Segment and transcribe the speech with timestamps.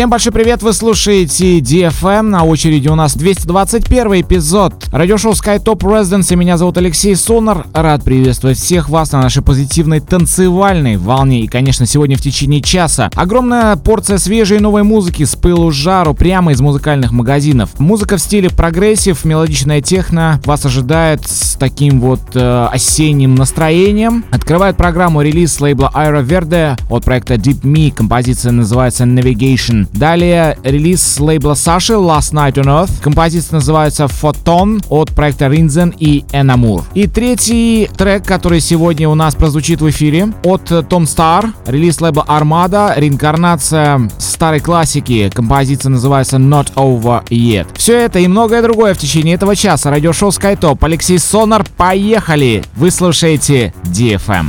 [0.00, 6.32] Всем большой привет, вы слушаете DFM, на очереди у нас 221 эпизод радиошоу SkyTop Residence,
[6.32, 7.66] и меня зовут Алексей Сонар.
[7.74, 13.10] Рад приветствовать всех вас на нашей позитивной танцевальной волне, и, конечно, сегодня в течение часа
[13.14, 17.78] огромная порция свежей новой музыки с пылу жару прямо из музыкальных магазинов.
[17.78, 24.24] Музыка в стиле прогрессив, мелодичная техно вас ожидает с таким вот э, осенним настроением.
[24.30, 29.88] Открывает программу релиз лейбла Aero Verde от проекта Deep Me, композиция называется Navigation.
[29.92, 33.02] Далее релиз лейбла Саши Last Night on Earth.
[33.02, 36.84] Композиция называется Photon от проекта Rinzen и Enamur.
[36.94, 41.50] И третий трек, который сегодня у нас прозвучит в эфире от Tom Star.
[41.66, 42.92] Релиз лейбла Armada.
[42.96, 45.30] Реинкарнация старой классики.
[45.34, 47.66] Композиция называется Not Over Yet.
[47.76, 49.90] Все это и многое другое в течение этого часа.
[49.90, 50.78] Радиошоу SkyTop.
[50.80, 51.66] Алексей Сонар.
[51.76, 52.64] Поехали!
[52.76, 54.48] Вы слушаете DFM.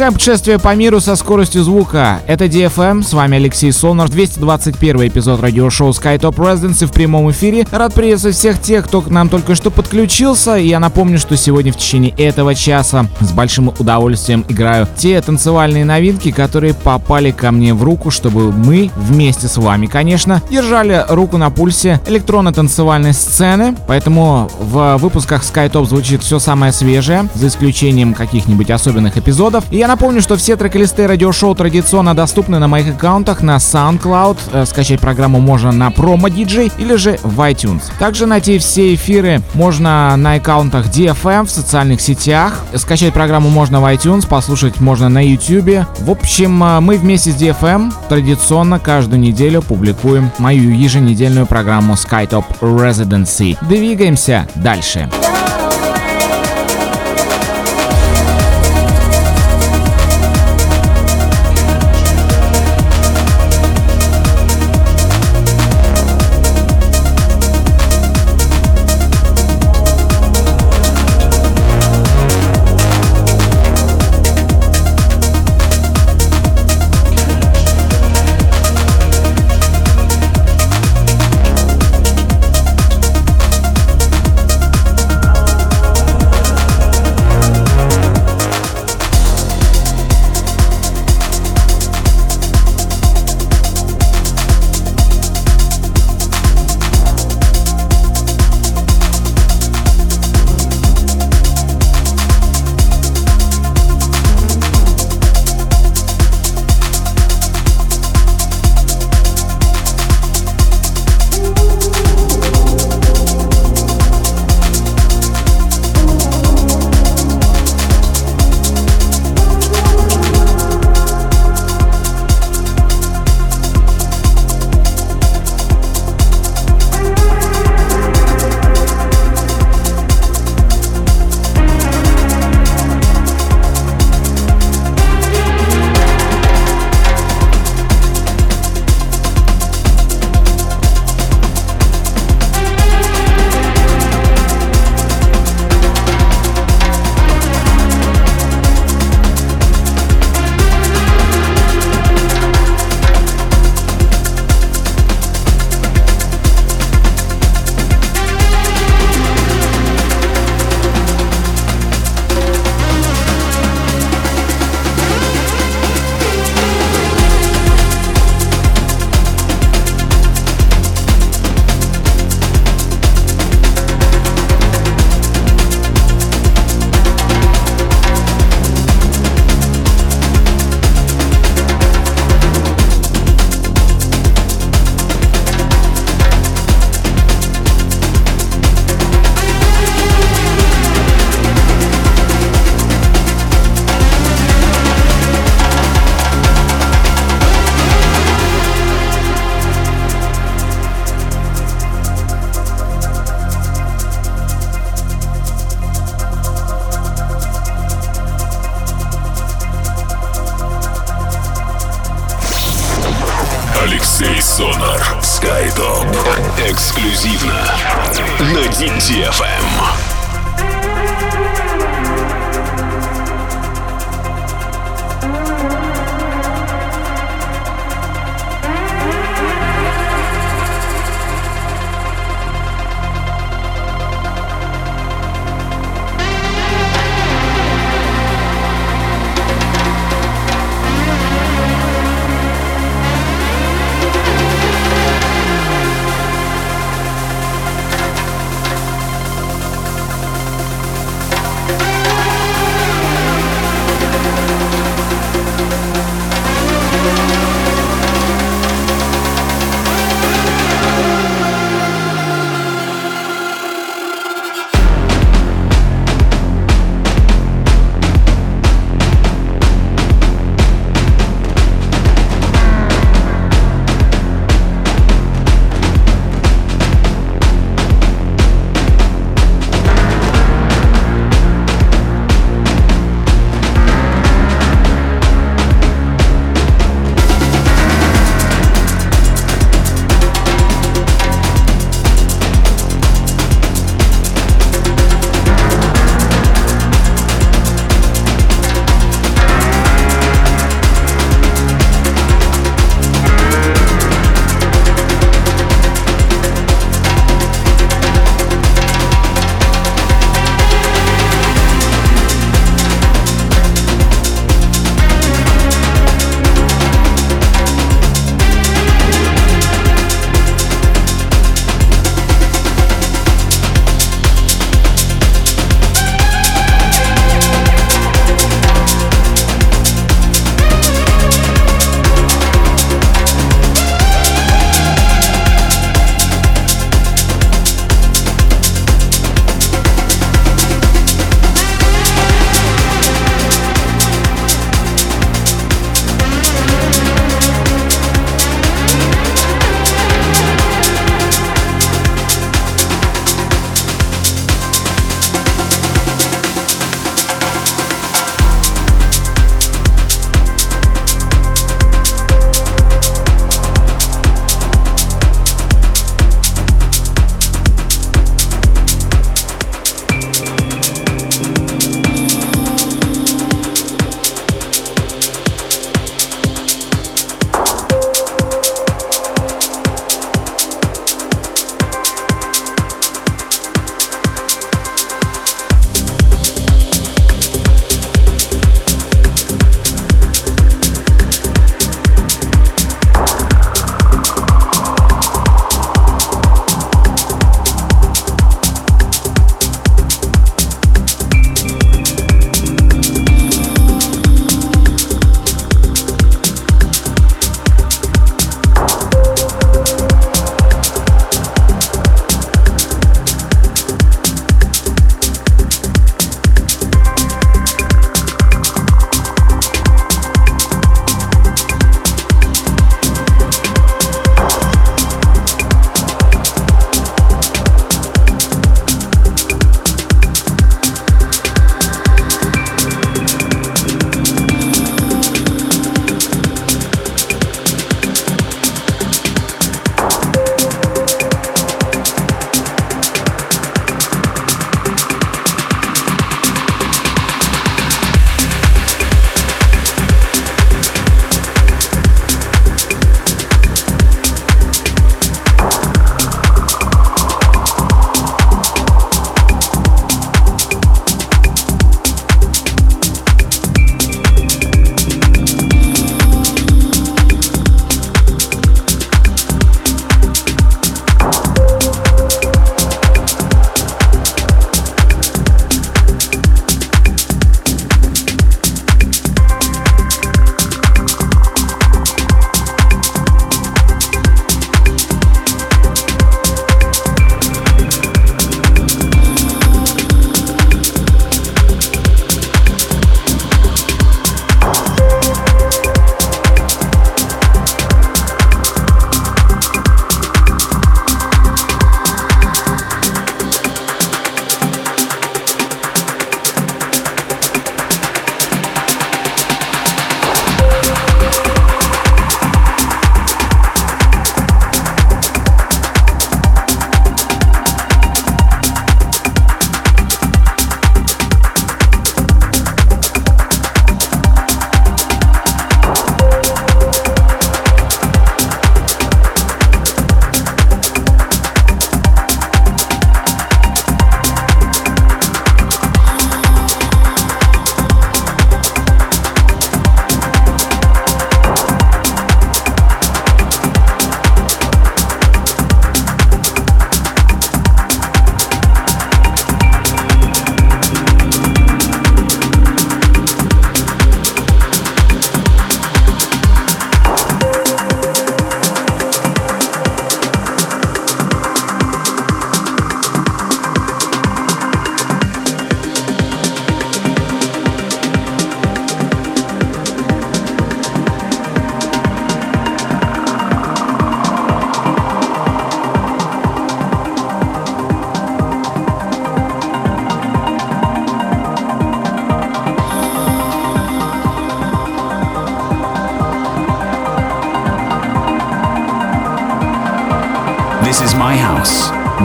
[0.00, 2.22] Продолжаем путешествие по миру со скоростью звука.
[2.26, 7.66] Это DFM, с вами Алексей Сонар, 221 эпизод радиошоу SkyTop Residency в прямом эфире.
[7.70, 10.56] Рад приветствовать всех тех, кто к нам только что подключился.
[10.56, 15.84] И я напомню, что сегодня в течение этого часа с большим удовольствием играю те танцевальные
[15.84, 21.36] новинки, которые попали ко мне в руку, чтобы мы вместе с вами, конечно, держали руку
[21.36, 23.76] на пульсе электронно-танцевальной сцены.
[23.86, 29.64] Поэтому в выпусках SkyTop звучит все самое свежее, за исключением каких-нибудь особенных эпизодов.
[29.70, 34.38] И я напомню, что все трек-листы радиошоу традиционно доступны на моих аккаунтах на SoundCloud.
[34.52, 37.82] Э, скачать программу можно на Promo DJ или же в iTunes.
[37.98, 42.64] Также найти все эфиры можно на аккаунтах DFM в социальных сетях.
[42.74, 45.84] Скачать программу можно в iTunes, послушать можно на YouTube.
[45.98, 52.44] В общем, э, мы вместе с DFM традиционно каждую неделю публикуем мою еженедельную программу SkyTop
[52.60, 53.58] Residency.
[53.68, 55.10] Двигаемся дальше.
[55.10, 55.29] Дальше.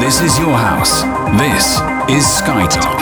[0.05, 1.01] This is your house.
[1.35, 1.79] This
[2.15, 2.94] is Skytop.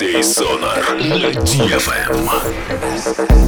[0.00, 3.47] Алексей Сонар на DFM.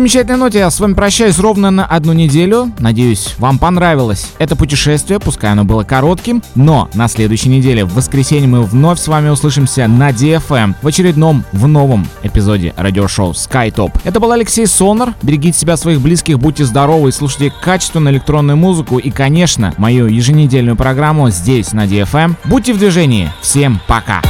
[0.00, 2.72] Замечательной ноте я с вами прощаюсь ровно на одну неделю.
[2.78, 8.48] Надеюсь, вам понравилось это путешествие, пускай оно было коротким, но на следующей неделе, в воскресенье,
[8.48, 13.92] мы вновь с вами услышимся на DFM в очередном, в новом эпизоде радиошоу SkyTop.
[14.04, 15.12] Это был Алексей Сонор.
[15.20, 20.76] Берегите себя, своих близких, будьте здоровы и слушайте качественную электронную музыку и, конечно, мою еженедельную
[20.76, 22.36] программу здесь, на DFM.
[22.46, 23.30] Будьте в движении.
[23.42, 24.22] Всем пока!